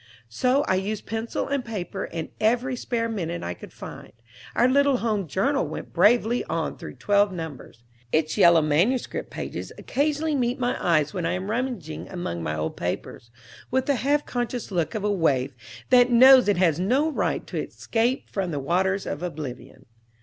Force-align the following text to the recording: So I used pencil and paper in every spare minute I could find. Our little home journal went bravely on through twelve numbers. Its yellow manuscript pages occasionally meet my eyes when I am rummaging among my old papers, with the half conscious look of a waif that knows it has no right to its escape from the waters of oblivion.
So 0.29 0.63
I 0.63 0.77
used 0.77 1.05
pencil 1.05 1.47
and 1.47 1.63
paper 1.63 2.05
in 2.05 2.31
every 2.39 2.75
spare 2.75 3.07
minute 3.07 3.43
I 3.43 3.53
could 3.53 3.71
find. 3.71 4.11
Our 4.55 4.67
little 4.67 4.97
home 4.97 5.27
journal 5.27 5.67
went 5.67 5.93
bravely 5.93 6.43
on 6.45 6.75
through 6.79 6.95
twelve 6.95 7.31
numbers. 7.31 7.83
Its 8.11 8.35
yellow 8.35 8.63
manuscript 8.63 9.29
pages 9.29 9.71
occasionally 9.77 10.33
meet 10.33 10.57
my 10.59 10.75
eyes 10.83 11.13
when 11.13 11.27
I 11.27 11.33
am 11.33 11.51
rummaging 11.51 12.09
among 12.09 12.41
my 12.41 12.55
old 12.57 12.77
papers, 12.77 13.29
with 13.69 13.85
the 13.85 13.97
half 13.97 14.25
conscious 14.25 14.71
look 14.71 14.95
of 14.95 15.03
a 15.03 15.11
waif 15.11 15.53
that 15.91 16.09
knows 16.09 16.47
it 16.47 16.57
has 16.57 16.79
no 16.79 17.11
right 17.11 17.45
to 17.45 17.57
its 17.57 17.77
escape 17.77 18.27
from 18.27 18.49
the 18.49 18.59
waters 18.59 19.05
of 19.05 19.21
oblivion. 19.21 19.85